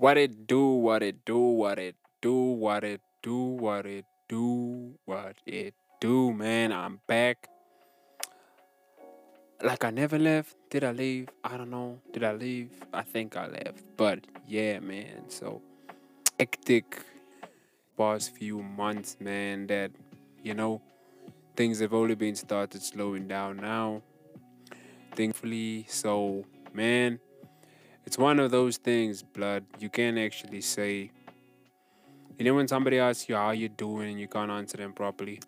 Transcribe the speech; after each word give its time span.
What 0.00 0.16
it 0.16 0.46
do, 0.46 0.64
what 0.64 1.02
it 1.02 1.24
do, 1.24 1.36
what 1.36 1.80
it 1.80 1.96
do, 2.22 2.32
what 2.32 2.84
it 2.84 3.00
do, 3.20 3.36
what 3.36 3.84
it 3.84 4.04
do, 4.28 4.94
what 5.06 5.34
it 5.44 5.74
do, 6.00 6.32
man. 6.32 6.72
I'm 6.72 7.00
back. 7.08 7.48
Like 9.60 9.82
I 9.82 9.90
never 9.90 10.16
left. 10.16 10.54
Did 10.70 10.84
I 10.84 10.92
leave? 10.92 11.30
I 11.42 11.56
don't 11.56 11.70
know. 11.70 11.98
Did 12.12 12.22
I 12.22 12.32
leave? 12.34 12.70
I 12.94 13.02
think 13.02 13.36
I 13.36 13.48
left. 13.48 13.82
But 13.96 14.20
yeah, 14.46 14.78
man. 14.78 15.28
So 15.30 15.62
hectic 16.38 17.02
past 17.96 18.36
few 18.36 18.62
months, 18.62 19.16
man, 19.18 19.66
that 19.66 19.90
you 20.44 20.54
know 20.54 20.80
things 21.56 21.80
have 21.80 21.92
only 21.92 22.14
been 22.14 22.36
started 22.36 22.84
slowing 22.84 23.26
down 23.26 23.56
now. 23.56 24.02
Thankfully, 25.16 25.86
so 25.88 26.44
man, 26.72 27.18
it's 28.08 28.16
one 28.16 28.40
of 28.40 28.50
those 28.50 28.78
things, 28.78 29.22
blood. 29.22 29.66
You 29.78 29.90
can't 29.90 30.16
actually 30.16 30.62
say. 30.62 31.10
You 32.38 32.44
know 32.46 32.54
when 32.54 32.66
somebody 32.66 32.98
asks 32.98 33.28
you 33.28 33.34
how 33.34 33.50
you're 33.50 33.68
doing 33.68 34.12
and 34.12 34.18
you 34.18 34.26
can't 34.26 34.50
answer 34.50 34.78
them 34.78 34.94
properly. 34.94 35.40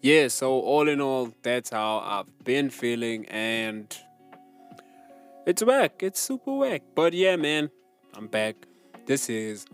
Yeah, 0.00 0.28
so 0.28 0.52
all 0.52 0.88
in 0.88 1.00
all, 1.00 1.32
that's 1.42 1.70
how 1.70 1.98
I've 1.98 2.44
been 2.44 2.70
feeling 2.70 3.26
and 3.26 3.88
it's 5.44 5.64
whack. 5.64 6.00
It's 6.00 6.20
super 6.20 6.54
whack. 6.58 6.82
But 6.94 7.12
yeah, 7.12 7.34
man, 7.34 7.70
I'm 8.14 8.28
back. 8.28 8.54
This 9.06 9.28
is 9.28 9.66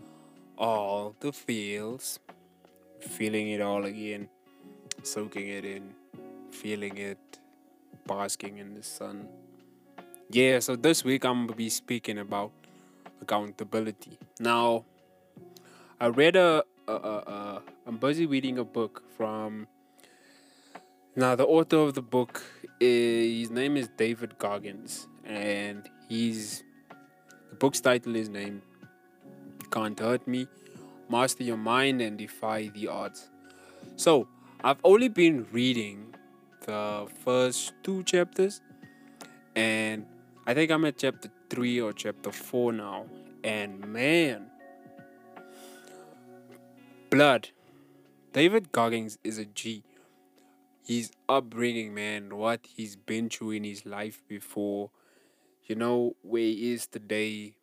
all 0.57 1.15
the 1.19 1.31
feels. 1.31 2.17
Feeling 2.99 3.49
it 3.49 3.61
all 3.61 3.85
again. 3.85 4.27
Soaking 5.03 5.49
it 5.49 5.65
in. 5.65 5.93
Feeling 6.49 6.97
it. 6.97 7.19
Basking 8.07 8.57
in 8.57 8.73
the 8.73 8.81
sun. 8.81 9.27
Yeah, 10.29 10.59
so 10.59 10.75
this 10.75 11.05
week 11.05 11.23
I'm 11.23 11.45
gonna 11.45 11.55
be 11.55 11.69
speaking 11.69 12.17
about 12.17 12.51
accountability. 13.21 14.19
Now, 14.41 14.83
I 16.01 16.07
read 16.07 16.35
a, 16.35 16.65
a, 16.85 16.91
a, 16.91 16.97
a 16.97 17.61
I'm 17.87 17.95
busy 17.95 18.25
reading 18.25 18.57
a 18.59 18.65
book 18.65 19.03
from. 19.15 19.67
Now, 21.15 21.35
the 21.35 21.45
author 21.45 21.77
of 21.77 21.93
the 21.93 22.01
book, 22.01 22.43
is, 22.81 23.39
his 23.39 23.51
name 23.51 23.77
is 23.77 23.87
David 23.95 24.37
Goggins, 24.37 25.07
and 25.23 25.89
he's 26.09 26.61
the 27.49 27.55
book's 27.55 27.79
title 27.79 28.17
is 28.17 28.27
named 28.27 28.61
"Can't 29.71 29.97
Hurt 29.97 30.27
Me: 30.27 30.45
Master 31.09 31.45
Your 31.45 31.55
Mind 31.55 32.01
and 32.01 32.17
Defy 32.17 32.67
the 32.67 32.89
Odds." 32.89 33.29
So, 33.95 34.27
I've 34.61 34.81
only 34.83 35.07
been 35.07 35.47
reading 35.53 36.13
the 36.65 37.07
first 37.23 37.71
two 37.81 38.03
chapters, 38.03 38.59
and 39.55 40.05
I 40.47 40.53
think 40.53 40.71
I'm 40.71 40.85
at 40.85 40.97
chapter 40.97 41.29
3 41.49 41.81
or 41.81 41.91
chapter 41.91 42.31
4 42.31 42.71
now. 42.71 43.05
And 43.43 43.85
man, 43.85 44.49
blood. 47.09 47.49
David 48.31 48.71
Goggins 48.71 49.17
is 49.25 49.37
a 49.37 49.45
G. 49.45 49.83
His 50.85 51.11
upbringing, 51.27 51.93
man, 51.93 52.37
what 52.37 52.61
he's 52.65 52.95
been 52.95 53.29
through 53.29 53.51
in 53.51 53.65
his 53.65 53.85
life 53.85 54.23
before, 54.29 54.89
you 55.65 55.75
know, 55.75 56.15
where 56.21 56.43
he 56.43 56.71
is 56.71 56.87
today. 56.87 57.55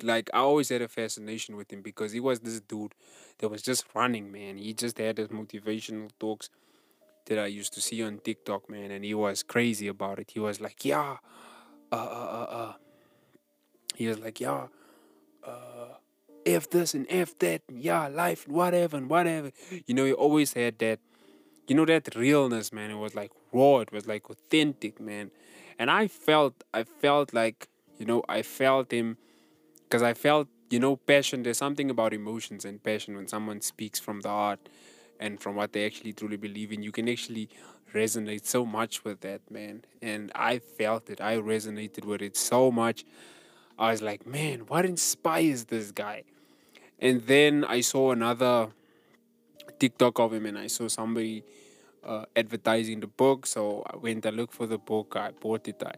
Like, 0.00 0.30
I 0.32 0.38
always 0.38 0.68
had 0.68 0.80
a 0.80 0.86
fascination 0.86 1.56
with 1.56 1.72
him 1.72 1.82
because 1.82 2.12
he 2.12 2.20
was 2.20 2.38
this 2.38 2.60
dude 2.60 2.94
that 3.38 3.48
was 3.48 3.62
just 3.62 3.84
running, 3.96 4.30
man. 4.30 4.58
He 4.58 4.74
just 4.74 4.96
had 4.98 5.18
his 5.18 5.28
motivational 5.28 6.10
talks 6.20 6.50
that 7.26 7.38
I 7.38 7.46
used 7.46 7.72
to 7.74 7.80
see 7.80 8.02
on 8.02 8.18
TikTok, 8.18 8.68
man, 8.68 8.90
and 8.90 9.04
he 9.04 9.14
was 9.14 9.42
crazy 9.42 9.88
about 9.88 10.18
it. 10.18 10.30
He 10.32 10.40
was 10.40 10.60
like, 10.60 10.84
yeah, 10.84 11.16
uh, 11.90 11.94
uh, 11.94 11.98
uh, 11.98 12.56
uh. 12.56 12.72
He 13.94 14.06
was 14.06 14.18
like, 14.18 14.40
yeah, 14.40 14.66
uh, 15.44 15.96
F 16.46 16.70
this 16.70 16.94
and 16.94 17.06
F 17.08 17.38
that, 17.38 17.62
and 17.68 17.80
yeah, 17.80 18.08
life, 18.08 18.48
whatever, 18.48 18.96
and 18.96 19.08
whatever. 19.08 19.52
You 19.86 19.94
know, 19.94 20.04
he 20.04 20.12
always 20.12 20.54
had 20.54 20.78
that, 20.78 20.98
you 21.68 21.74
know, 21.76 21.84
that 21.84 22.14
realness, 22.16 22.72
man. 22.72 22.90
It 22.90 22.96
was 22.96 23.14
like 23.14 23.30
raw, 23.52 23.80
it 23.80 23.92
was 23.92 24.06
like 24.06 24.28
authentic, 24.30 25.00
man. 25.00 25.30
And 25.78 25.90
I 25.90 26.08
felt, 26.08 26.64
I 26.72 26.84
felt 26.84 27.32
like, 27.32 27.68
you 27.98 28.06
know, 28.06 28.22
I 28.28 28.42
felt 28.42 28.92
him 28.92 29.18
because 29.84 30.02
I 30.02 30.14
felt, 30.14 30.48
you 30.70 30.80
know, 30.80 30.96
passion. 30.96 31.42
There's 31.42 31.58
something 31.58 31.90
about 31.90 32.14
emotions 32.14 32.64
and 32.64 32.82
passion 32.82 33.16
when 33.16 33.28
someone 33.28 33.60
speaks 33.60 34.00
from 34.00 34.20
the 34.20 34.28
heart 34.28 34.68
and 35.22 35.40
from 35.40 35.54
what 35.54 35.72
they 35.72 35.86
actually 35.86 36.12
truly 36.12 36.36
believe 36.36 36.72
in. 36.72 36.82
You 36.82 36.90
can 36.90 37.08
actually 37.08 37.48
resonate 37.94 38.44
so 38.44 38.66
much 38.66 39.04
with 39.04 39.20
that, 39.20 39.40
man. 39.50 39.84
And 40.02 40.32
I 40.34 40.58
felt 40.58 41.08
it. 41.08 41.20
I 41.20 41.36
resonated 41.36 42.04
with 42.04 42.22
it 42.22 42.36
so 42.36 42.72
much. 42.72 43.04
I 43.78 43.92
was 43.92 44.02
like, 44.02 44.26
man, 44.26 44.60
what 44.66 44.84
inspires 44.84 45.66
this 45.66 45.92
guy? 45.92 46.24
And 46.98 47.22
then 47.22 47.64
I 47.64 47.82
saw 47.82 48.10
another 48.10 48.70
TikTok 49.78 50.18
of 50.18 50.32
him 50.32 50.46
and 50.46 50.58
I 50.58 50.66
saw 50.66 50.88
somebody 50.88 51.44
uh, 52.04 52.24
advertising 52.34 52.98
the 52.98 53.06
book. 53.06 53.46
So 53.46 53.84
I 53.88 53.96
went 53.96 54.26
and 54.26 54.36
looked 54.36 54.54
for 54.54 54.66
the 54.66 54.78
book. 54.78 55.14
I 55.16 55.30
bought 55.30 55.68
it. 55.68 55.80
I 55.86 55.94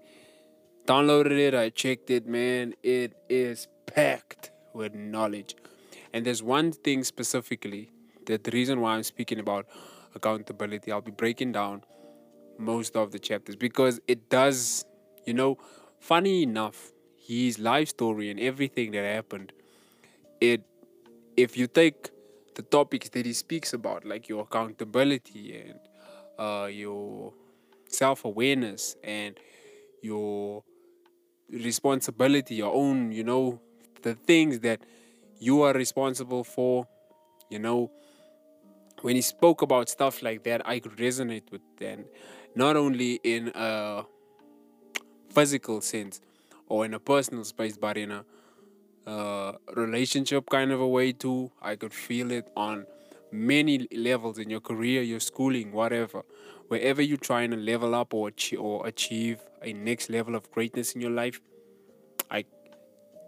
downloaded 0.87 1.39
it. 1.39 1.55
I 1.55 1.71
checked 1.71 2.11
it, 2.11 2.27
man. 2.27 2.75
It 2.83 3.15
is 3.31 3.69
packed 3.87 4.51
with 4.75 4.95
knowledge. 4.95 5.57
And 6.13 6.27
there's 6.27 6.43
one 6.43 6.73
thing 6.73 7.05
specifically 7.05 7.91
the 8.27 8.51
reason 8.53 8.81
why 8.81 8.95
I'm 8.95 9.03
speaking 9.03 9.39
about 9.39 9.67
accountability, 10.15 10.93
I'll 10.93 11.01
be 11.01 11.11
breaking 11.11 11.53
down 11.53 11.83
most 12.59 12.97
of 12.97 13.11
the 13.13 13.19
chapters 13.19 13.57
because 13.57 14.01
it 14.07 14.29
does, 14.29 14.85
you 15.27 15.35
know, 15.35 15.59
funny 15.99 16.43
enough, 16.43 16.93
his 17.17 17.59
life 17.59 17.89
story 17.89 18.31
and 18.31 18.39
everything 18.39 18.93
that 18.93 19.05
happened, 19.05 19.53
it, 20.41 20.63
if 21.37 21.57
you 21.57 21.67
take 21.67 22.11
the 22.55 22.63
topics 22.63 23.09
that 23.11 23.27
he 23.27 23.33
speaks 23.33 23.73
about, 23.73 24.05
like 24.05 24.29
your 24.29 24.43
accountability 24.43 25.61
and 25.61 25.79
uh, 26.39 26.67
your 26.67 27.33
self 27.89 28.25
awareness 28.25 28.97
and 29.03 29.39
your 30.03 30.63
responsibility, 31.51 32.57
your 32.57 32.73
own, 32.75 33.13
you 33.13 33.25
know, 33.25 33.61
the 34.03 34.15
things 34.15 34.61
that 34.61 34.81
you 35.41 35.63
are 35.63 35.73
responsible 35.73 36.45
for, 36.45 36.87
you 37.51 37.59
know, 37.59 37.91
when 39.05 39.17
he 39.17 39.21
spoke 39.21 39.61
about 39.61 39.91
stuff 39.91 40.23
like 40.23 40.45
that, 40.45 40.67
I 40.67 40.79
could 40.81 40.97
resonate 40.97 41.53
with 41.53 41.61
them, 41.77 42.07
not 42.55 42.75
only 42.75 43.21
in 43.23 43.53
a 43.55 44.05
physical 45.29 45.83
sense 45.83 46.23
or 46.69 46.87
in 46.87 46.95
a 46.95 46.99
personal 46.99 47.45
space, 47.45 47.77
but 47.77 47.99
in 47.99 48.11
a 48.11 48.25
uh, 49.07 49.53
relationship 49.75 50.49
kind 50.49 50.73
of 50.73 50.81
a 50.81 50.89
way 50.89 51.13
too. 51.13 51.53
I 51.61 51.77
could 51.77 51.93
feel 51.93 52.33
it 52.33 52.49
on 52.57 52.87
many 53.31 53.87
levels 53.93 54.39
in 54.39 54.49
your 54.49 54.61
career, 54.61 55.03
your 55.03 55.21
schooling, 55.21 55.73
whatever. 55.73 56.23
Wherever 56.69 57.03
you're 57.03 57.19
trying 57.19 57.51
to 57.51 57.59
level 57.59 57.95
up 57.95 58.15
or 58.15 58.29
achieve, 58.29 58.59
or 58.59 58.87
achieve 58.87 59.39
a 59.61 59.75
next 59.75 60.09
level 60.09 60.35
of 60.35 60.51
greatness 60.51 60.95
in 60.95 61.03
your 61.03 61.11
life, 61.11 61.43
I 62.31 62.47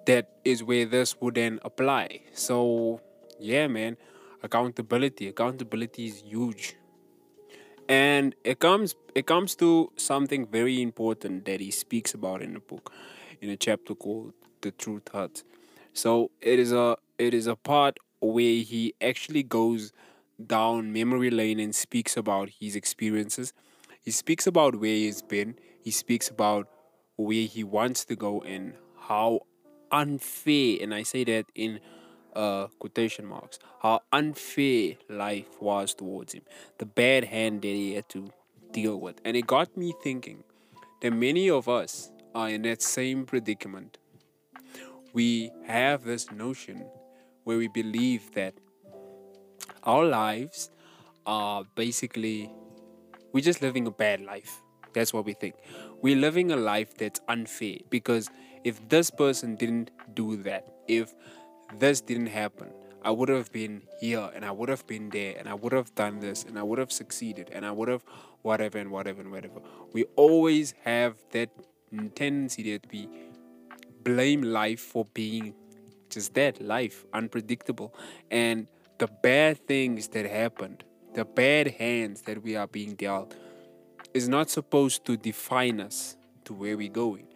that 0.06 0.38
is 0.42 0.64
where 0.64 0.86
this 0.86 1.20
would 1.20 1.34
then 1.34 1.60
apply. 1.62 2.22
So 2.32 3.02
yeah, 3.38 3.66
man 3.66 3.98
accountability. 4.46 5.28
Accountability 5.28 6.06
is 6.06 6.22
huge. 6.22 6.76
And 7.88 8.34
it 8.44 8.58
comes 8.58 8.94
it 9.14 9.26
comes 9.26 9.54
to 9.56 9.92
something 9.96 10.46
very 10.46 10.82
important 10.82 11.44
that 11.44 11.60
he 11.60 11.70
speaks 11.70 12.14
about 12.14 12.42
in 12.42 12.54
the 12.54 12.60
book 12.60 12.92
in 13.40 13.50
a 13.50 13.56
chapter 13.56 13.94
called 13.94 14.32
the 14.62 14.72
truth 14.72 15.08
hurts. 15.12 15.44
So 15.92 16.30
it 16.40 16.58
is 16.58 16.72
a 16.72 16.96
it 17.18 17.32
is 17.34 17.46
a 17.46 17.56
part 17.56 17.98
where 18.20 18.62
he 18.72 18.94
actually 19.00 19.42
goes 19.44 19.92
down 20.44 20.92
memory 20.92 21.30
lane 21.30 21.60
and 21.60 21.74
speaks 21.74 22.16
about 22.16 22.50
his 22.60 22.74
experiences. 22.74 23.52
He 24.02 24.10
speaks 24.10 24.46
about 24.46 24.76
where 24.76 24.90
he's 24.90 25.22
been. 25.22 25.56
He 25.82 25.90
speaks 25.92 26.28
about 26.28 26.68
where 27.16 27.46
he 27.46 27.62
wants 27.64 28.04
to 28.06 28.16
go 28.16 28.40
and 28.40 28.74
how 29.08 29.40
unfair 29.92 30.78
and 30.82 30.92
i 30.92 31.02
say 31.02 31.22
that 31.22 31.46
in 31.54 31.78
uh, 32.36 32.68
quotation 32.78 33.26
marks, 33.26 33.58
how 33.82 34.00
unfair 34.12 34.94
life 35.08 35.60
was 35.60 35.94
towards 35.94 36.34
him, 36.34 36.42
the 36.78 36.86
bad 36.86 37.24
hand 37.24 37.62
that 37.62 37.68
he 37.68 37.94
had 37.94 38.08
to 38.10 38.30
deal 38.72 39.00
with. 39.00 39.20
And 39.24 39.36
it 39.36 39.46
got 39.46 39.76
me 39.76 39.94
thinking 40.02 40.44
that 41.00 41.10
many 41.10 41.50
of 41.50 41.68
us 41.68 42.10
are 42.34 42.50
in 42.50 42.62
that 42.62 42.82
same 42.82 43.24
predicament. 43.24 43.98
We 45.12 45.50
have 45.66 46.04
this 46.04 46.30
notion 46.30 46.84
where 47.44 47.56
we 47.56 47.68
believe 47.68 48.32
that 48.34 48.54
our 49.82 50.04
lives 50.04 50.70
are 51.24 51.64
basically, 51.74 52.50
we're 53.32 53.44
just 53.44 53.62
living 53.62 53.86
a 53.86 53.90
bad 53.90 54.20
life. 54.20 54.60
That's 54.92 55.12
what 55.12 55.24
we 55.24 55.32
think. 55.32 55.54
We're 56.02 56.16
living 56.16 56.52
a 56.52 56.56
life 56.56 56.96
that's 56.96 57.20
unfair 57.28 57.78
because 57.88 58.30
if 58.64 58.86
this 58.88 59.10
person 59.10 59.56
didn't 59.56 59.90
do 60.14 60.36
that, 60.42 60.66
if 60.88 61.14
this 61.78 62.00
didn't 62.00 62.26
happen, 62.28 62.70
I 63.02 63.10
would 63.10 63.28
have 63.28 63.52
been 63.52 63.82
here 64.00 64.30
and 64.34 64.44
I 64.44 64.50
would 64.50 64.68
have 64.68 64.86
been 64.86 65.10
there 65.10 65.36
and 65.38 65.48
I 65.48 65.54
would 65.54 65.72
have 65.72 65.94
done 65.94 66.20
this 66.20 66.44
and 66.44 66.58
I 66.58 66.62
would 66.62 66.78
have 66.78 66.90
succeeded 66.90 67.50
and 67.52 67.64
I 67.64 67.70
would 67.70 67.88
have 67.88 68.04
whatever 68.42 68.78
and 68.78 68.90
whatever 68.90 69.20
and 69.20 69.30
whatever. 69.30 69.60
We 69.92 70.04
always 70.16 70.74
have 70.84 71.16
that 71.30 71.50
tendency 72.14 72.72
that 72.72 72.90
we 72.92 73.08
blame 74.02 74.42
life 74.42 74.80
for 74.80 75.04
being 75.14 75.54
just 76.10 76.34
that 76.34 76.60
life, 76.60 77.04
unpredictable. 77.12 77.94
And 78.30 78.68
the 78.98 79.08
bad 79.08 79.66
things 79.66 80.08
that 80.08 80.26
happened, 80.26 80.84
the 81.14 81.24
bad 81.24 81.68
hands 81.68 82.22
that 82.22 82.42
we 82.42 82.56
are 82.56 82.66
being 82.66 82.94
dealt, 82.94 83.34
is 84.14 84.28
not 84.28 84.50
supposed 84.50 85.04
to 85.06 85.16
define 85.16 85.80
us 85.80 86.16
to 86.44 86.54
where 86.54 86.76
we're 86.76 86.88
going. 86.88 87.26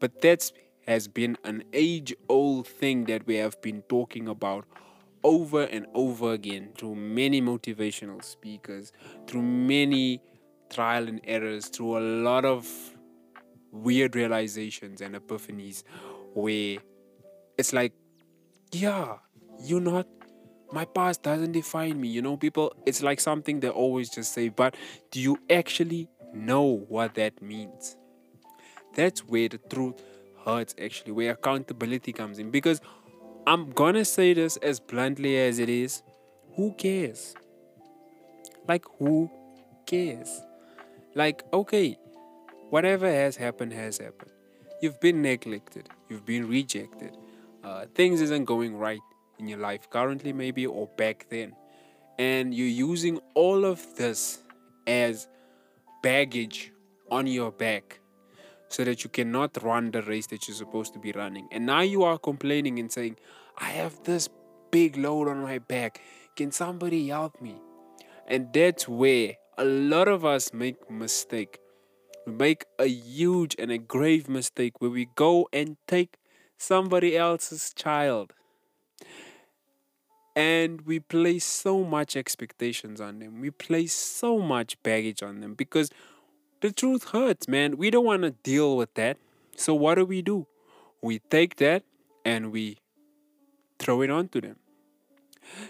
But 0.00 0.20
that 0.22 0.50
has 0.88 1.06
been 1.06 1.36
an 1.44 1.62
age 1.74 2.14
old 2.30 2.66
thing 2.66 3.04
that 3.04 3.26
we 3.26 3.34
have 3.34 3.60
been 3.60 3.82
talking 3.82 4.26
about 4.26 4.64
over 5.22 5.64
and 5.64 5.86
over 5.92 6.32
again 6.32 6.70
through 6.78 6.94
many 6.94 7.42
motivational 7.42 8.24
speakers, 8.24 8.90
through 9.26 9.42
many 9.42 10.22
trial 10.70 11.06
and 11.06 11.20
errors, 11.24 11.66
through 11.66 11.98
a 11.98 12.00
lot 12.00 12.46
of 12.46 12.66
weird 13.70 14.16
realizations 14.16 15.02
and 15.02 15.14
epiphanies 15.14 15.82
where 16.32 16.78
it's 17.58 17.74
like, 17.74 17.92
yeah, 18.72 19.16
you're 19.62 19.82
not, 19.82 20.06
my 20.72 20.86
past 20.86 21.22
doesn't 21.22 21.52
define 21.52 22.00
me. 22.00 22.08
You 22.08 22.22
know, 22.22 22.38
people, 22.38 22.72
it's 22.86 23.02
like 23.02 23.20
something 23.20 23.60
they 23.60 23.68
always 23.68 24.08
just 24.08 24.32
say, 24.32 24.48
but 24.48 24.74
do 25.10 25.20
you 25.20 25.38
actually 25.50 26.08
know 26.32 26.86
what 26.88 27.14
that 27.16 27.42
means? 27.42 27.94
That's 28.94 29.20
where 29.20 29.50
the 29.50 29.58
truth 29.58 30.02
hurts, 30.48 30.74
actually, 30.82 31.12
where 31.12 31.32
accountability 31.32 32.12
comes 32.12 32.38
in. 32.38 32.50
Because 32.50 32.80
I'm 33.46 33.70
gonna 33.70 34.04
say 34.04 34.32
this 34.34 34.56
as 34.58 34.80
bluntly 34.80 35.36
as 35.36 35.58
it 35.58 35.68
is 35.68 36.02
who 36.56 36.72
cares? 36.72 37.36
Like, 38.66 38.84
who 38.98 39.30
cares? 39.86 40.42
Like, 41.14 41.44
okay, 41.52 41.96
whatever 42.70 43.06
has 43.06 43.36
happened 43.36 43.72
has 43.72 43.98
happened. 43.98 44.32
You've 44.82 45.00
been 45.00 45.22
neglected, 45.22 45.88
you've 46.08 46.26
been 46.26 46.48
rejected, 46.48 47.16
uh, 47.62 47.86
things 47.94 48.20
isn't 48.20 48.44
going 48.44 48.76
right 48.76 49.00
in 49.38 49.46
your 49.46 49.58
life 49.58 49.88
currently, 49.88 50.32
maybe, 50.32 50.66
or 50.66 50.88
back 50.98 51.26
then. 51.30 51.54
And 52.18 52.52
you're 52.52 52.66
using 52.90 53.20
all 53.34 53.64
of 53.64 53.80
this 53.96 54.40
as 54.86 55.28
baggage 56.02 56.72
on 57.10 57.26
your 57.26 57.52
back 57.52 58.00
so 58.68 58.84
that 58.84 59.02
you 59.04 59.10
cannot 59.10 59.62
run 59.62 59.90
the 59.90 60.02
race 60.02 60.26
that 60.28 60.46
you're 60.46 60.56
supposed 60.56 60.92
to 60.92 60.98
be 60.98 61.12
running. 61.12 61.48
And 61.50 61.66
now 61.66 61.80
you 61.80 62.04
are 62.04 62.18
complaining 62.18 62.78
and 62.78 62.92
saying, 62.92 63.16
I 63.56 63.70
have 63.70 64.04
this 64.04 64.28
big 64.70 64.96
load 64.96 65.28
on 65.28 65.42
my 65.42 65.58
back. 65.58 66.00
Can 66.36 66.52
somebody 66.52 67.08
help 67.08 67.40
me? 67.40 67.56
And 68.26 68.52
that's 68.52 68.86
where 68.86 69.36
a 69.56 69.64
lot 69.64 70.06
of 70.06 70.24
us 70.24 70.52
make 70.52 70.90
mistake. 70.90 71.58
We 72.26 72.32
make 72.32 72.66
a 72.78 72.86
huge 72.86 73.56
and 73.58 73.72
a 73.72 73.78
grave 73.78 74.28
mistake 74.28 74.80
where 74.80 74.90
we 74.90 75.08
go 75.14 75.48
and 75.52 75.76
take 75.86 76.18
somebody 76.58 77.16
else's 77.16 77.72
child. 77.74 78.34
And 80.36 80.82
we 80.82 81.00
place 81.00 81.44
so 81.44 81.82
much 81.82 82.16
expectations 82.16 83.00
on 83.00 83.18
them. 83.18 83.40
We 83.40 83.50
place 83.50 83.94
so 83.94 84.38
much 84.38 84.80
baggage 84.82 85.22
on 85.22 85.40
them 85.40 85.54
because 85.54 85.90
the 86.60 86.72
truth 86.72 87.10
hurts, 87.10 87.48
man. 87.48 87.76
We 87.76 87.90
don't 87.90 88.04
want 88.04 88.22
to 88.22 88.30
deal 88.30 88.76
with 88.76 88.94
that. 88.94 89.16
So 89.56 89.74
what 89.74 89.96
do 89.96 90.04
we 90.04 90.22
do? 90.22 90.46
We 91.02 91.20
take 91.30 91.56
that 91.56 91.84
and 92.24 92.52
we 92.52 92.78
throw 93.78 94.02
it 94.02 94.10
onto 94.10 94.40
them. 94.40 94.56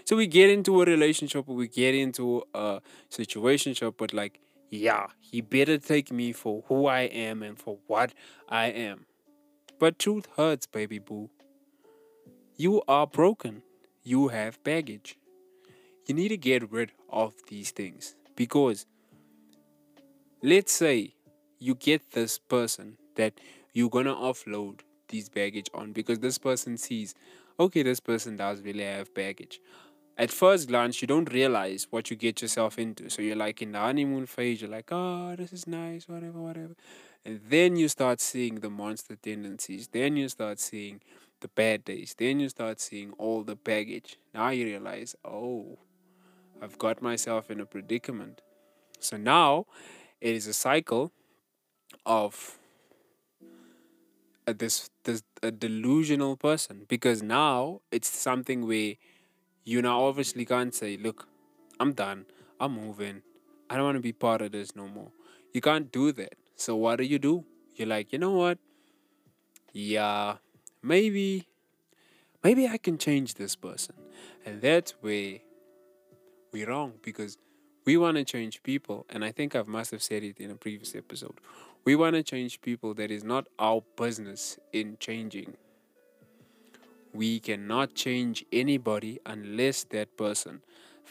So 0.03 0.15
we 0.15 0.27
get 0.27 0.49
into 0.49 0.81
a 0.81 0.85
relationship, 0.85 1.47
we 1.47 1.67
get 1.67 1.95
into 1.95 2.43
a 2.53 2.81
situationship, 3.09 3.95
but 3.97 4.13
like, 4.13 4.39
yeah, 4.69 5.07
he 5.19 5.41
better 5.41 5.77
take 5.77 6.11
me 6.11 6.33
for 6.33 6.63
who 6.67 6.85
I 6.85 7.01
am 7.01 7.41
and 7.41 7.57
for 7.57 7.77
what 7.87 8.13
I 8.47 8.67
am. 8.67 9.05
But 9.79 9.97
truth 9.97 10.27
hurts, 10.35 10.67
baby 10.67 10.99
boo. 10.99 11.29
You 12.57 12.81
are 12.87 13.07
broken. 13.07 13.63
You 14.03 14.27
have 14.27 14.61
baggage. 14.63 15.17
You 16.05 16.13
need 16.13 16.29
to 16.29 16.37
get 16.37 16.69
rid 16.71 16.91
of 17.09 17.33
these 17.47 17.71
things 17.71 18.15
because 18.35 18.85
let's 20.41 20.71
say 20.71 21.15
you 21.59 21.75
get 21.75 22.11
this 22.11 22.37
person 22.37 22.97
that 23.15 23.39
you're 23.73 23.89
gonna 23.89 24.15
offload 24.15 24.81
these 25.09 25.29
baggage 25.29 25.69
on 25.73 25.91
because 25.91 26.19
this 26.19 26.37
person 26.37 26.77
sees 26.77 27.15
okay, 27.59 27.83
this 27.83 27.99
person 27.99 28.37
does 28.37 28.61
really 28.61 28.85
have 28.85 29.13
baggage. 29.13 29.59
At 30.17 30.31
first 30.31 30.67
glance, 30.67 31.01
you 31.01 31.07
don't 31.07 31.31
realize 31.31 31.87
what 31.89 32.09
you 32.09 32.15
get 32.15 32.41
yourself 32.41 32.77
into. 32.79 33.09
So 33.09 33.21
you're 33.21 33.35
like 33.35 33.61
in 33.61 33.73
the 33.73 33.79
honeymoon 33.79 34.25
phase, 34.25 34.61
you're 34.61 34.69
like, 34.69 34.89
oh, 34.91 35.35
this 35.35 35.53
is 35.53 35.67
nice, 35.67 36.07
whatever, 36.07 36.39
whatever. 36.39 36.75
And 37.23 37.39
then 37.47 37.75
you 37.75 37.87
start 37.87 38.19
seeing 38.19 38.55
the 38.55 38.69
monster 38.69 39.15
tendencies. 39.15 39.87
Then 39.87 40.17
you 40.17 40.29
start 40.29 40.59
seeing 40.59 41.01
the 41.41 41.47
bad 41.47 41.85
days. 41.85 42.15
Then 42.17 42.39
you 42.39 42.49
start 42.49 42.81
seeing 42.81 43.11
all 43.13 43.43
the 43.43 43.55
baggage. 43.55 44.17
Now 44.33 44.49
you 44.49 44.65
realize, 44.65 45.15
oh, 45.23 45.79
I've 46.61 46.77
got 46.77 47.01
myself 47.01 47.49
in 47.49 47.61
a 47.61 47.65
predicament. 47.65 48.41
So 48.99 49.15
now 49.15 49.67
it 50.21 50.35
is 50.35 50.47
a 50.47 50.53
cycle 50.53 51.11
of 52.05 52.57
this 54.45 54.89
this 55.03 55.23
a 55.43 55.51
delusional 55.51 56.35
person 56.35 56.85
because 56.87 57.21
now 57.21 57.81
it's 57.91 58.09
something 58.09 58.67
where 58.67 58.95
you 59.63 59.81
now 59.81 60.01
obviously 60.05 60.45
can't 60.45 60.73
say, 60.73 60.97
look, 60.97 61.27
I'm 61.79 61.93
done, 61.93 62.25
I'm 62.59 62.73
moving, 62.73 63.21
I 63.69 63.75
don't 63.75 63.85
want 63.85 63.97
to 63.97 64.01
be 64.01 64.11
part 64.11 64.41
of 64.41 64.51
this 64.51 64.75
no 64.75 64.87
more. 64.87 65.11
You 65.53 65.61
can't 65.61 65.91
do 65.91 66.11
that. 66.13 66.33
So 66.55 66.75
what 66.75 66.97
do 66.97 67.03
you 67.03 67.19
do? 67.19 67.45
You're 67.75 67.87
like, 67.87 68.11
you 68.11 68.19
know 68.19 68.31
what? 68.31 68.57
Yeah, 69.71 70.37
maybe, 70.81 71.47
maybe 72.43 72.67
I 72.67 72.77
can 72.77 72.97
change 72.97 73.35
this 73.35 73.55
person, 73.55 73.95
and 74.45 74.61
that's 74.61 74.91
where 75.01 75.37
we're 76.51 76.67
wrong 76.67 76.93
because 77.03 77.37
we 77.89 77.97
want 77.97 78.17
to 78.17 78.23
change 78.23 78.61
people, 78.61 79.07
and 79.09 79.25
I 79.25 79.31
think 79.31 79.55
I 79.55 79.63
must 79.63 79.89
have 79.89 80.03
said 80.03 80.21
it 80.23 80.39
in 80.39 80.51
a 80.51 80.55
previous 80.55 80.93
episode. 80.93 81.39
We 81.85 81.95
want 81.95 82.15
to 82.17 82.21
change 82.21 82.61
people 82.61 82.93
that 82.93 83.09
is 83.09 83.23
not 83.23 83.47
our 83.57 83.81
business 83.97 84.59
in 84.71 84.97
changing. 84.99 85.55
We 87.15 87.39
cannot 87.39 87.95
change 87.95 88.45
anybody 88.53 89.17
unless 89.25 89.85
that 89.85 90.15
person 90.17 90.61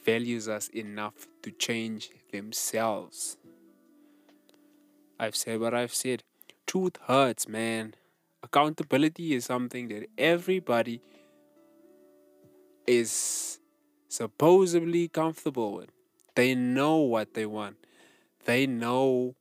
values 0.04 0.48
us 0.48 0.68
enough 0.68 1.26
to 1.42 1.50
change 1.50 2.10
themselves. 2.30 3.38
I've 5.18 5.34
said 5.34 5.58
what 5.58 5.74
I've 5.74 5.92
said. 5.92 6.22
Truth 6.64 6.98
hurts, 7.08 7.48
man. 7.48 7.94
Accountability 8.44 9.34
is 9.34 9.46
something 9.46 9.88
that 9.88 10.06
everybody 10.16 11.00
is 12.86 13.58
supposedly 14.08 15.08
comfortable 15.08 15.72
with. 15.72 15.90
They 16.38 16.54
know 16.54 16.98
what 16.98 17.34
they 17.34 17.46
want. 17.46 17.78
They 18.44 18.64
know 18.64 19.34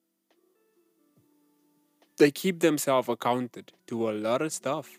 they 2.18 2.32
keep 2.32 2.62
themselves 2.62 3.08
accounted 3.08 3.72
to 3.86 4.10
a 4.10 4.14
lot 4.14 4.42
of 4.42 4.52
stuff. 4.52 4.90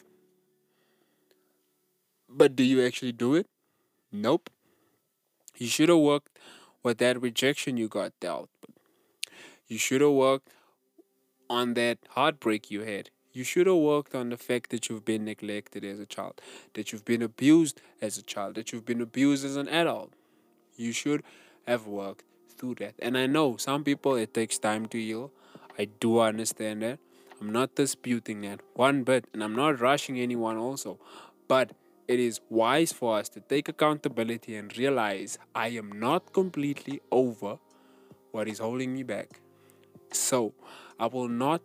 But 2.29 2.55
do 2.55 2.63
you 2.63 2.87
actually 2.87 3.11
do 3.11 3.35
it? 3.35 3.49
Nope. 4.13 4.49
You 5.57 5.67
should 5.67 5.89
have 5.89 5.99
worked 5.99 6.39
with 6.85 6.99
that 6.99 7.21
rejection 7.21 7.77
you 7.77 7.89
got 7.89 8.13
dealt. 8.21 8.49
You 9.67 9.77
should 9.77 10.01
have 10.01 10.13
worked 10.13 10.51
on 11.51 11.75
that 11.75 11.99
heartbreak 12.11 12.71
you 12.71 12.83
had. 12.83 13.11
You 13.33 13.43
should 13.43 13.67
have 13.67 13.75
worked 13.75 14.15
on 14.15 14.29
the 14.29 14.37
fact 14.37 14.71
that 14.71 14.89
you've 14.89 15.05
been 15.05 15.25
neglected 15.25 15.85
as 15.85 15.99
a 15.99 16.07
child, 16.07 16.41
that 16.75 16.93
you've 16.93 17.05
been 17.05 17.23
abused 17.23 17.81
as 18.01 18.19
a 18.19 18.23
child, 18.23 18.55
that 18.55 18.71
you've 18.71 18.87
been 18.87 19.01
abused 19.01 19.45
as 19.45 19.57
an 19.57 19.69
adult. 19.69 20.13
You 20.77 20.93
should 20.93 21.25
have 21.69 21.87
worked 21.87 22.25
through 22.57 22.77
that. 22.77 22.95
And 22.99 23.17
I 23.17 23.27
know 23.27 23.57
some 23.57 23.85
people 23.85 24.17
it 24.17 24.35
takes 24.35 24.59
time 24.59 24.87
to 24.87 24.99
heal. 24.99 25.31
I 25.79 25.85
do 25.85 26.19
understand 26.21 26.83
that. 26.83 26.99
I'm 27.41 27.53
not 27.53 27.77
disputing 27.77 28.41
that 28.41 28.61
one 28.75 29.05
bit, 29.05 29.27
and 29.33 29.45
I'm 29.45 29.55
not 29.55 29.81
rushing 29.81 30.19
anyone 30.19 30.57
also. 30.57 30.99
But 31.47 31.73
it 32.09 32.19
is 32.19 32.41
wise 32.49 32.93
for 32.93 33.19
us 33.19 33.29
to 33.31 33.41
take 33.41 33.69
accountability 33.69 34.57
and 34.57 34.77
realize 34.77 35.39
I 35.55 35.69
am 35.69 35.93
not 35.93 36.33
completely 36.33 37.01
over 37.13 37.59
what 38.33 38.49
is 38.49 38.59
holding 38.59 38.95
me 38.95 39.03
back. 39.03 39.41
So 40.13 40.55
I 40.99 41.07
will 41.07 41.29
not 41.29 41.61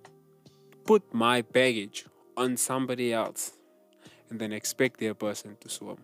put 0.85 1.13
my 1.13 1.41
baggage 1.41 2.05
on 2.35 2.57
somebody 2.57 3.13
else 3.13 3.53
and 4.29 4.39
then 4.39 4.51
expect 4.51 4.99
their 4.99 5.13
person 5.13 5.57
to 5.61 5.69
swim 5.69 5.97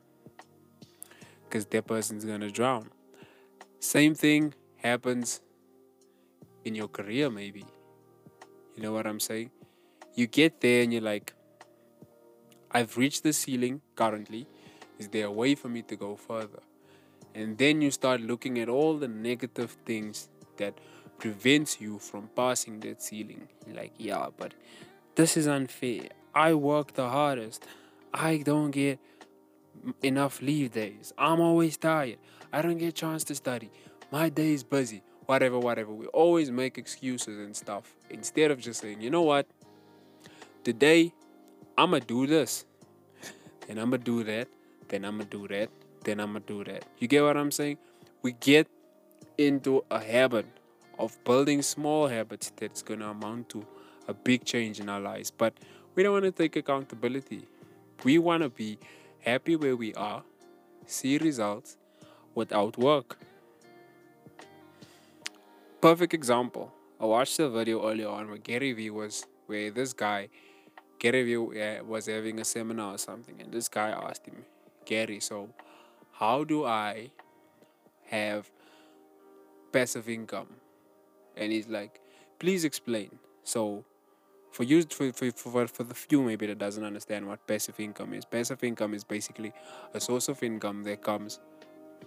because 1.44 1.66
their 1.66 1.82
person's 1.82 2.26
gonna 2.26 2.50
drown. 2.50 2.90
Same 3.80 4.16
thing 4.16 4.54
happens 4.78 5.42
in 6.66 6.76
your 6.76 6.88
career, 6.88 7.30
maybe. 7.30 7.66
You 8.76 8.84
know 8.84 8.94
what 8.94 9.08
I'm 9.08 9.20
saying? 9.20 9.52
you 10.20 10.28
get 10.28 10.60
there 10.60 10.84
and 10.84 10.92
you're 10.92 11.02
like, 11.02 11.34
I've 12.72 12.98
reached 12.98 13.24
the 13.24 13.34
ceiling 13.34 13.82
currently. 13.96 14.48
Is 15.00 15.08
there 15.08 15.28
a 15.28 15.32
way 15.32 15.56
for 15.56 15.70
me 15.70 15.82
to 15.84 15.96
go 15.96 16.16
further? 16.16 16.60
And 17.34 17.58
then 17.58 17.82
you 17.82 17.90
start 17.90 18.22
looking 18.22 18.60
at 18.60 18.68
all 18.68 18.98
the 18.98 19.08
negative 19.08 19.72
things 19.86 20.28
that 20.58 20.78
prevents 21.18 21.80
you 21.80 22.00
from 22.00 22.30
passing 22.36 22.82
that 22.82 23.02
ceiling. 23.02 23.48
You're 23.66 23.78
like, 23.78 23.94
yeah, 23.98 24.28
but 24.38 24.54
this 25.16 25.38
is 25.38 25.48
unfair. 25.48 26.10
I 26.36 26.54
work 26.54 26.94
the 26.94 27.08
hardest. 27.08 27.66
I 28.14 28.38
don't 28.38 28.72
get 28.72 29.00
enough 30.04 30.42
leave 30.42 30.74
days. 30.74 31.14
I'm 31.18 31.40
always 31.40 31.78
tired. 31.78 32.18
I 32.52 32.62
don't 32.62 32.78
get 32.78 32.88
a 32.88 32.92
chance 32.92 33.24
to 33.26 33.36
study. 33.36 33.70
My 34.12 34.30
day 34.30 34.54
is 34.54 34.64
busy. 34.64 35.04
Whatever, 35.28 35.60
whatever. 35.60 35.94
We 35.94 36.08
always 36.08 36.50
make 36.50 36.78
excuses 36.78 37.38
and 37.38 37.56
stuff 37.56 37.94
instead 38.10 38.50
of 38.50 38.60
just 38.60 38.82
saying, 38.82 39.02
you 39.02 39.12
know 39.12 39.22
what? 39.22 39.46
Today, 40.64 41.14
I'm 41.78 41.92
going 41.92 42.02
to 42.02 42.08
do 42.08 42.26
this. 42.26 42.66
Then 43.68 43.78
I'm 43.78 43.92
going 43.92 44.02
to 44.02 44.06
do 44.06 44.24
that. 44.24 44.48
Then 44.88 45.06
I'm 45.06 45.18
going 45.18 45.30
to 45.30 45.38
do 45.38 45.48
that. 45.50 45.70
Then 46.04 46.20
I'm 46.20 46.32
going 46.32 46.44
to 46.44 46.64
do 46.64 46.72
that. 46.72 46.86
You 46.98 47.08
get 47.08 47.24
what 47.24 47.38
I'm 47.38 47.52
saying? 47.52 47.78
We 48.24 48.32
get 48.32 48.68
into 49.38 49.86
a 49.92 50.00
habit 50.00 50.48
of 50.98 51.24
building 51.24 51.62
small 51.62 52.08
habits 52.08 52.52
that's 52.56 52.82
going 52.82 53.02
to 53.02 53.10
amount 53.10 53.50
to 53.50 53.66
a 54.08 54.14
big 54.14 54.44
change 54.44 54.80
in 54.80 54.90
our 54.90 55.00
lives. 55.00 55.30
But 55.30 55.54
we 55.94 56.02
don't 56.02 56.14
want 56.14 56.26
to 56.26 56.32
take 56.32 56.56
accountability. 56.56 57.48
We 58.04 58.18
want 58.18 58.42
to 58.42 58.50
be 58.50 58.80
happy 59.20 59.56
where 59.56 59.76
we 59.76 59.94
are, 59.94 60.24
see 60.86 61.20
results 61.20 61.78
without 62.36 62.78
work. 62.78 63.18
Perfect 65.82 66.14
example. 66.14 66.74
I 67.00 67.06
watched 67.06 67.40
a 67.40 67.50
video 67.50 67.90
earlier 67.90 68.10
on 68.10 68.28
where 68.28 68.38
Gary 68.38 68.74
Vee 68.74 68.90
was, 68.90 69.26
where 69.48 69.72
this 69.72 69.94
guy, 69.94 70.30
Gary 71.00 71.24
Vee 71.24 71.82
was 71.82 72.08
having 72.08 72.40
a 72.40 72.46
seminar 72.46 72.96
or 72.96 72.98
something, 72.98 73.42
and 73.42 73.52
this 73.52 73.70
guy 73.70 73.90
asked 73.90 74.26
him, 74.26 74.44
Gary, 74.86 75.20
so 75.20 75.50
how 76.12 76.44
do 76.44 76.66
I 76.66 77.12
have 78.08 78.52
passive 79.72 80.10
income? 80.10 80.48
And 81.38 81.54
he's 81.54 81.70
like, 81.70 82.02
please 82.40 82.66
explain. 82.66 83.20
So 83.44 83.86
for 84.52 84.64
you 84.64 84.84
for, 84.84 85.14
for, 85.14 85.32
for, 85.32 85.68
for 85.68 85.84
the 85.84 85.94
few 85.94 86.22
maybe 86.22 86.48
that 86.48 86.58
doesn't 86.58 86.84
understand 86.84 87.28
what 87.28 87.46
passive 87.48 87.80
income 87.80 88.14
is 88.14 88.26
passive 88.26 88.64
income 88.64 88.94
is 88.94 89.04
basically 89.04 89.54
a 89.94 90.00
source 90.00 90.28
of 90.28 90.42
income 90.42 90.84
that 90.84 91.04
comes 91.04 91.40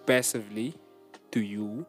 passively 0.07 0.75
to 1.31 1.41
you 1.41 1.87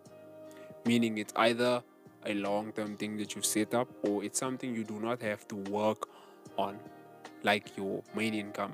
meaning 0.86 1.17
it's 1.17 1.34
either 1.36 1.82
a 2.25 2.34
long-term 2.36 2.96
thing 2.98 3.17
that 3.17 3.36
you've 3.36 3.46
set 3.46 3.74
up 3.74 3.88
or 4.03 4.24
it's 4.24 4.39
something 4.39 4.75
you 4.75 4.84
do 4.84 5.00
not 5.00 5.22
have 5.22 5.48
to 5.48 5.55
work 5.55 6.08
on 6.58 6.77
like 7.43 7.75
your 7.77 8.01
main 8.15 8.34
income 8.34 8.74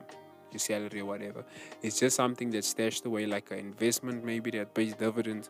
your 0.51 0.59
salary 0.59 1.01
or 1.01 1.05
whatever 1.05 1.43
it's 1.81 1.99
just 1.99 2.15
something 2.15 2.49
that's 2.49 2.67
stashed 2.67 3.05
away 3.05 3.25
like 3.25 3.51
an 3.51 3.59
investment 3.59 4.23
maybe 4.23 4.51
that 4.51 4.73
pays 4.73 4.93
dividends 4.93 5.49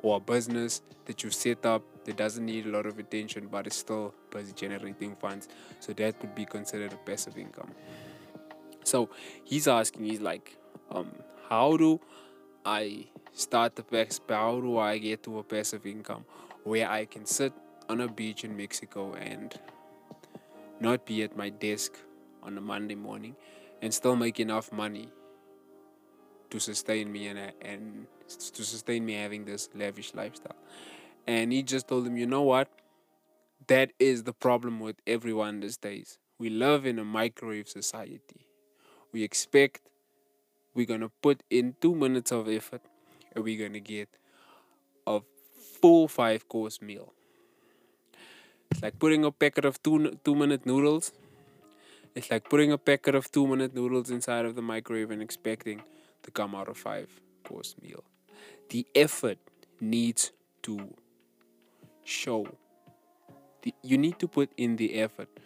or 0.00 0.18
a 0.18 0.20
business 0.20 0.82
that 1.06 1.22
you've 1.22 1.34
set 1.34 1.66
up 1.66 1.82
that 2.04 2.16
doesn't 2.16 2.44
need 2.44 2.66
a 2.66 2.68
lot 2.68 2.86
of 2.86 2.98
attention 2.98 3.48
but 3.50 3.66
is 3.66 3.74
still 3.74 4.14
busy 4.30 4.52
generating 4.52 5.16
funds. 5.16 5.48
So 5.80 5.92
that 5.94 6.20
would 6.20 6.34
be 6.34 6.44
considered 6.44 6.92
a 6.92 6.96
passive 6.96 7.36
income. 7.36 7.72
So 8.84 9.10
he's 9.44 9.68
asking, 9.68 10.04
he's 10.04 10.20
like, 10.20 10.56
um, 10.90 11.10
how 11.48 11.76
do 11.76 12.00
I 12.64 13.06
start 13.32 13.76
the 13.76 13.82
passive? 13.82 14.24
How 14.28 14.60
do 14.60 14.78
I 14.78 14.98
get 14.98 15.22
to 15.24 15.38
a 15.38 15.42
passive 15.42 15.86
income 15.86 16.24
where 16.64 16.90
I 16.90 17.04
can 17.04 17.26
sit 17.26 17.52
on 17.88 18.00
a 18.00 18.08
beach 18.08 18.44
in 18.44 18.56
Mexico 18.56 19.14
and 19.14 19.58
not 20.80 21.06
be 21.06 21.22
at 21.22 21.36
my 21.36 21.48
desk 21.48 21.92
on 22.42 22.56
a 22.58 22.60
Monday 22.60 22.94
morning 22.94 23.36
and 23.82 23.92
still 23.92 24.16
make 24.16 24.40
enough 24.40 24.72
money 24.72 25.08
to 26.50 26.58
sustain 26.58 27.12
me 27.12 27.26
and 27.28 27.52
and 27.62 28.06
to 28.28 28.64
sustain 28.64 29.04
me 29.04 29.14
having 29.14 29.44
this 29.44 29.68
lavish 29.74 30.14
lifestyle. 30.14 30.56
And 31.26 31.52
he 31.52 31.62
just 31.62 31.88
told 31.88 32.06
him, 32.06 32.16
you 32.16 32.26
know 32.26 32.42
what? 32.42 32.68
That 33.66 33.92
is 33.98 34.22
the 34.22 34.32
problem 34.32 34.80
with 34.80 34.96
everyone 35.06 35.60
these 35.60 35.76
days. 35.76 36.18
We 36.38 36.48
live 36.48 36.86
in 36.86 36.98
a 36.98 37.04
microwave 37.04 37.68
society. 37.68 38.46
We 39.12 39.22
expect 39.24 39.82
we're 40.74 40.86
gonna 40.86 41.10
put 41.22 41.42
in 41.50 41.74
two 41.80 41.94
minutes 41.94 42.32
of 42.32 42.48
effort 42.48 42.82
and 43.34 43.44
we're 43.44 43.68
gonna 43.68 43.80
get 43.80 44.08
a 45.06 45.20
full 45.80 46.08
five 46.08 46.48
course 46.48 46.80
meal. 46.82 47.12
It's 48.70 48.82
like 48.82 48.98
putting 48.98 49.24
a 49.24 49.30
packet 49.30 49.64
of 49.64 49.82
two 49.82 50.18
two 50.24 50.34
minute 50.34 50.66
noodles. 50.66 51.12
It's 52.14 52.30
like 52.30 52.48
putting 52.48 52.72
a 52.72 52.78
packet 52.78 53.14
of 53.14 53.30
two 53.30 53.46
minute 53.46 53.74
noodles 53.74 54.10
inside 54.10 54.44
of 54.44 54.54
the 54.54 54.62
microwave 54.62 55.10
and 55.10 55.22
expecting 55.22 55.82
to 56.22 56.30
come 56.30 56.54
out 56.54 56.68
a 56.68 56.74
five 56.74 57.08
course 57.44 57.74
meal. 57.80 58.04
The 58.70 58.86
effort 58.94 59.38
needs 59.80 60.32
to 60.62 60.94
show. 62.04 62.46
The, 63.62 63.74
you 63.82 63.98
need 63.98 64.18
to 64.18 64.28
put 64.28 64.50
in 64.56 64.76
the 64.76 64.94
effort 64.94 65.28
to, 65.36 65.42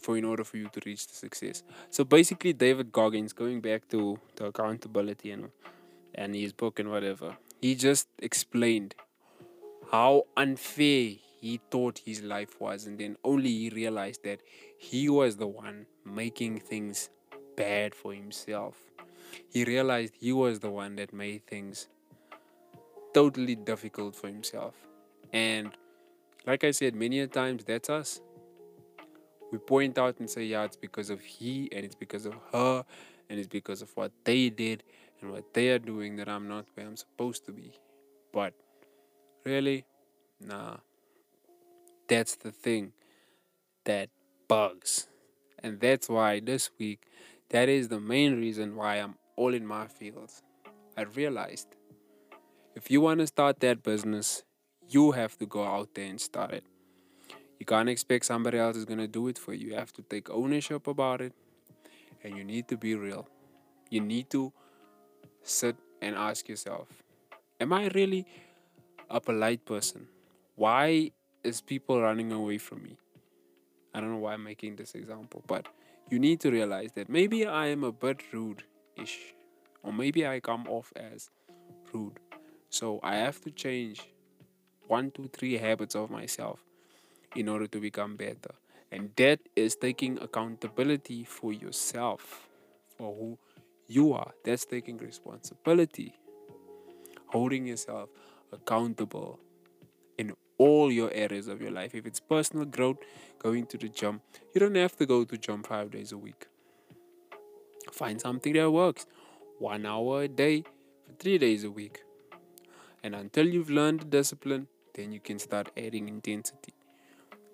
for 0.00 0.16
in 0.16 0.24
order 0.24 0.44
for 0.44 0.56
you 0.56 0.68
to 0.72 0.80
reach 0.84 1.06
the 1.06 1.14
success. 1.14 1.62
So 1.90 2.04
basically, 2.04 2.52
David 2.52 2.92
Goggins, 2.92 3.32
going 3.32 3.60
back 3.60 3.88
to 3.88 4.18
the 4.36 4.46
accountability 4.46 5.30
and 5.30 5.50
and 6.14 6.34
his 6.34 6.52
book 6.52 6.78
and 6.78 6.90
whatever, 6.90 7.36
he 7.60 7.74
just 7.74 8.08
explained 8.18 8.94
how 9.92 10.24
unfair 10.36 11.12
he 11.40 11.60
thought 11.70 12.00
his 12.04 12.22
life 12.22 12.60
was, 12.60 12.86
and 12.86 12.98
then 12.98 13.16
only 13.24 13.50
he 13.50 13.70
realized 13.70 14.24
that 14.24 14.40
he 14.78 15.08
was 15.08 15.36
the 15.36 15.46
one 15.46 15.86
making 16.04 16.58
things 16.58 17.10
bad 17.56 17.94
for 17.94 18.12
himself 18.12 18.76
he 19.48 19.64
realized 19.64 20.14
he 20.20 20.32
was 20.32 20.60
the 20.60 20.70
one 20.70 20.96
that 20.96 21.12
made 21.12 21.46
things 21.46 21.88
totally 23.14 23.54
difficult 23.54 24.14
for 24.14 24.28
himself. 24.28 24.74
And 25.32 25.70
like 26.46 26.64
I 26.64 26.70
said, 26.70 26.94
many 26.94 27.20
a 27.20 27.26
times 27.26 27.64
that's 27.64 27.90
us. 27.90 28.20
We 29.50 29.58
point 29.58 29.98
out 29.98 30.18
and 30.20 30.28
say, 30.28 30.44
yeah, 30.44 30.64
it's 30.64 30.76
because 30.76 31.10
of 31.10 31.20
he 31.20 31.68
and 31.72 31.84
it's 31.84 31.94
because 31.94 32.26
of 32.26 32.34
her 32.52 32.84
and 33.30 33.38
it's 33.38 33.48
because 33.48 33.82
of 33.82 33.90
what 33.96 34.12
they 34.24 34.50
did 34.50 34.82
and 35.20 35.32
what 35.32 35.54
they 35.54 35.70
are 35.70 35.78
doing 35.78 36.16
that 36.16 36.28
I'm 36.28 36.48
not 36.48 36.66
where 36.74 36.86
I'm 36.86 36.96
supposed 36.96 37.46
to 37.46 37.52
be. 37.52 37.72
But 38.32 38.54
really, 39.44 39.84
nah. 40.40 40.76
That's 42.08 42.36
the 42.36 42.52
thing 42.52 42.92
that 43.84 44.08
bugs. 44.48 45.08
And 45.62 45.80
that's 45.80 46.08
why 46.08 46.40
this 46.40 46.70
week, 46.78 47.06
that 47.50 47.68
is 47.68 47.88
the 47.88 48.00
main 48.00 48.38
reason 48.38 48.76
why 48.76 48.96
I'm 48.96 49.16
all 49.36 49.54
in 49.54 49.66
my 49.66 49.86
feels, 49.86 50.42
I 50.96 51.02
realized 51.02 51.68
if 52.74 52.90
you 52.90 53.00
want 53.00 53.20
to 53.20 53.26
start 53.26 53.60
that 53.60 53.82
business, 53.82 54.44
you 54.88 55.12
have 55.12 55.36
to 55.38 55.46
go 55.46 55.64
out 55.64 55.94
there 55.94 56.06
and 56.06 56.20
start 56.20 56.52
it. 56.52 56.64
You 57.58 57.66
can't 57.66 57.88
expect 57.88 58.24
somebody 58.24 58.58
else 58.58 58.76
is 58.76 58.84
going 58.84 59.00
to 59.00 59.08
do 59.08 59.28
it 59.28 59.38
for 59.38 59.52
you. 59.52 59.68
You 59.68 59.74
have 59.74 59.92
to 59.94 60.02
take 60.02 60.30
ownership 60.30 60.86
about 60.86 61.20
it 61.20 61.32
and 62.22 62.36
you 62.36 62.44
need 62.44 62.68
to 62.68 62.76
be 62.76 62.94
real. 62.94 63.28
You 63.90 64.00
need 64.00 64.30
to 64.30 64.52
sit 65.42 65.76
and 66.00 66.14
ask 66.14 66.48
yourself, 66.48 66.88
am 67.60 67.72
I 67.72 67.88
really 67.88 68.26
a 69.10 69.20
polite 69.20 69.64
person? 69.64 70.06
Why 70.54 71.10
is 71.42 71.60
people 71.60 72.00
running 72.00 72.30
away 72.30 72.58
from 72.58 72.82
me? 72.82 72.96
I 73.94 74.00
don't 74.00 74.12
know 74.12 74.18
why 74.18 74.34
I'm 74.34 74.44
making 74.44 74.76
this 74.76 74.94
example, 74.94 75.42
but 75.46 75.66
you 76.10 76.18
need 76.18 76.40
to 76.40 76.50
realize 76.50 76.92
that 76.92 77.08
maybe 77.08 77.46
I 77.46 77.66
am 77.66 77.82
a 77.82 77.92
bit 77.92 78.22
rude 78.32 78.62
ish. 78.96 79.18
Or 79.82 79.92
maybe 79.92 80.26
I 80.26 80.40
come 80.40 80.66
off 80.68 80.92
as 80.94 81.30
rude. 81.92 82.20
So 82.70 83.00
I 83.02 83.16
have 83.16 83.40
to 83.42 83.50
change 83.50 84.02
one, 84.86 85.10
two, 85.10 85.28
three 85.32 85.56
habits 85.56 85.94
of 85.94 86.10
myself 86.10 86.60
in 87.38 87.48
order 87.48 87.68
to 87.68 87.78
become 87.78 88.16
better. 88.16 88.54
And 88.90 89.10
that 89.16 89.38
is 89.54 89.76
taking 89.76 90.18
accountability 90.20 91.22
for 91.22 91.52
yourself, 91.52 92.48
for 92.96 93.14
who 93.14 93.38
you 93.86 94.12
are. 94.12 94.32
That's 94.44 94.64
taking 94.64 94.98
responsibility, 94.98 96.14
holding 97.26 97.66
yourself 97.66 98.08
accountable 98.52 99.38
in 100.18 100.32
all 100.56 100.90
your 100.90 101.12
areas 101.12 101.46
of 101.46 101.62
your 101.62 101.70
life. 101.70 101.94
If 101.94 102.06
it's 102.06 102.18
personal 102.18 102.64
growth, 102.64 102.96
going 103.38 103.66
to 103.66 103.78
the 103.78 103.88
gym, 103.88 104.20
you 104.52 104.58
don't 104.58 104.74
have 104.74 104.96
to 104.96 105.06
go 105.06 105.22
to 105.22 105.30
the 105.30 105.38
gym 105.38 105.62
five 105.62 105.92
days 105.92 106.10
a 106.10 106.18
week. 106.18 106.48
Find 107.92 108.20
something 108.20 108.52
that 108.54 108.70
works. 108.70 109.06
One 109.60 109.86
hour 109.86 110.22
a 110.22 110.28
day 110.28 110.62
for 111.06 111.12
three 111.20 111.38
days 111.38 111.62
a 111.62 111.70
week. 111.70 112.02
And 113.04 113.14
until 113.14 113.46
you've 113.46 113.70
learned 113.70 114.00
the 114.00 114.06
discipline, 114.06 114.66
then 114.94 115.12
you 115.12 115.20
can 115.20 115.38
start 115.38 115.70
adding 115.76 116.08
intensity. 116.08 116.77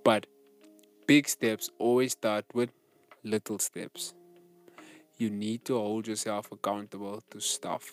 But 0.04 0.26
big 1.06 1.28
steps 1.28 1.70
always 1.78 2.12
start 2.12 2.44
with 2.54 2.70
little 3.25 3.58
steps. 3.58 4.14
You 5.16 5.30
need 5.30 5.64
to 5.66 5.75
hold 5.78 6.06
yourself 6.06 6.52
accountable 6.52 7.23
to 7.30 7.40
stuff 7.40 7.92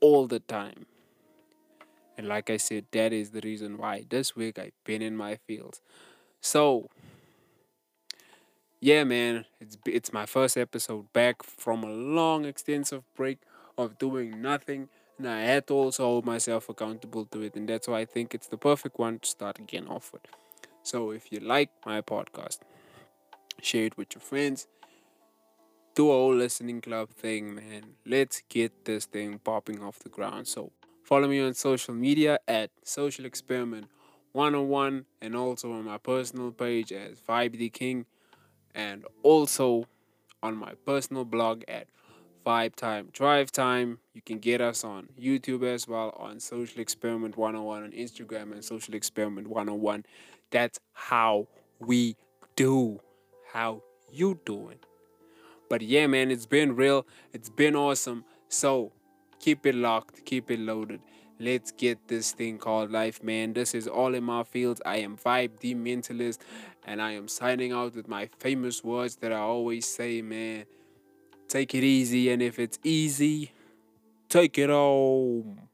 all 0.00 0.26
the 0.26 0.40
time. 0.40 0.86
And 2.16 2.28
like 2.28 2.50
I 2.50 2.56
said, 2.56 2.86
that 2.92 3.12
is 3.12 3.30
the 3.30 3.40
reason 3.40 3.78
why 3.78 4.04
this 4.08 4.36
week 4.36 4.58
I've 4.58 4.72
been 4.84 5.02
in 5.02 5.16
my 5.16 5.36
feels. 5.46 5.80
So, 6.40 6.88
yeah, 8.80 9.04
man, 9.04 9.44
it's 9.60 9.76
it's 9.86 10.12
my 10.12 10.26
first 10.26 10.56
episode 10.56 11.12
back 11.12 11.42
from 11.42 11.82
a 11.84 11.90
long, 11.90 12.44
extensive 12.44 13.04
break 13.14 13.38
of 13.76 13.98
doing 13.98 14.40
nothing, 14.42 14.88
I 15.26 15.40
had 15.42 15.66
to 15.68 15.74
also 15.74 16.04
hold 16.04 16.24
myself 16.26 16.68
accountable 16.68 17.26
to 17.26 17.42
it, 17.42 17.54
and 17.56 17.68
that's 17.68 17.88
why 17.88 18.00
I 18.00 18.04
think 18.04 18.34
it's 18.34 18.46
the 18.48 18.56
perfect 18.58 18.98
one 18.98 19.18
to 19.20 19.28
start 19.28 19.58
again 19.58 19.86
off 19.88 20.12
with. 20.12 20.22
So, 20.82 21.10
if 21.10 21.30
you 21.32 21.40
like 21.40 21.70
my 21.86 22.00
podcast, 22.00 22.58
share 23.62 23.84
it 23.86 23.96
with 23.96 24.14
your 24.14 24.22
friends. 24.22 24.66
do 25.94 26.08
a 26.10 26.12
whole 26.12 26.34
listening 26.34 26.80
club 26.80 27.10
thing, 27.10 27.54
man. 27.54 27.82
Let's 28.06 28.42
get 28.48 28.84
this 28.84 29.06
thing 29.06 29.38
popping 29.38 29.82
off 29.82 29.98
the 29.98 30.08
ground. 30.08 30.46
So 30.48 30.72
follow 31.04 31.28
me 31.28 31.40
on 31.40 31.54
social 31.54 31.94
media 31.94 32.38
at 32.48 32.70
Social 32.84 33.24
Experiment 33.24 33.88
101 34.32 35.04
and 35.20 35.36
also 35.36 35.72
on 35.72 35.84
my 35.84 35.98
personal 35.98 36.52
page 36.52 36.92
as 36.92 37.20
Vibe 37.20 37.58
the 37.58 37.68
King 37.70 38.06
and 38.74 39.04
also 39.22 39.86
on 40.42 40.56
my 40.56 40.74
personal 40.86 41.24
blog 41.24 41.62
at 41.68 41.88
Vibe 42.46 42.76
Time 42.76 43.08
Drive 43.12 43.50
Time. 43.52 43.98
You 44.20 44.34
can 44.34 44.38
get 44.38 44.60
us 44.60 44.84
on 44.84 45.08
YouTube 45.18 45.64
as 45.64 45.88
well 45.88 46.14
on 46.18 46.40
Social 46.40 46.82
Experiment 46.82 47.38
101 47.38 47.84
on 47.84 47.90
Instagram 47.92 48.52
and 48.52 48.62
Social 48.62 48.92
Experiment 48.92 49.46
101. 49.46 50.04
That's 50.50 50.78
how 50.92 51.48
we 51.78 52.16
do. 52.54 53.00
How 53.50 53.82
you 54.12 54.38
doing? 54.44 54.76
But 55.70 55.80
yeah, 55.80 56.06
man, 56.06 56.30
it's 56.30 56.44
been 56.44 56.76
real. 56.76 57.06
It's 57.32 57.48
been 57.48 57.74
awesome. 57.74 58.26
So 58.50 58.92
keep 59.38 59.64
it 59.64 59.74
locked, 59.74 60.26
keep 60.26 60.50
it 60.50 60.60
loaded. 60.60 61.00
Let's 61.38 61.70
get 61.72 62.08
this 62.08 62.32
thing 62.32 62.58
called 62.58 62.90
life, 62.90 63.22
man. 63.22 63.54
This 63.54 63.74
is 63.74 63.88
all 63.88 64.14
in 64.14 64.24
my 64.24 64.42
feels. 64.42 64.82
I 64.84 64.96
am 64.96 65.16
Vibe 65.16 65.60
the 65.60 65.74
Mentalist, 65.74 66.40
and 66.84 67.00
I 67.00 67.12
am 67.12 67.26
signing 67.26 67.72
out 67.72 67.94
with 67.94 68.06
my 68.06 68.28
famous 68.38 68.84
words 68.84 69.16
that 69.16 69.32
I 69.32 69.38
always 69.38 69.86
say, 69.86 70.20
man. 70.20 70.66
Take 71.48 71.74
it 71.74 71.84
easy, 71.84 72.30
and 72.30 72.42
if 72.42 72.58
it's 72.58 72.78
easy, 72.84 73.52
take 74.30 74.56
it 74.58 74.70
home. 74.70 75.69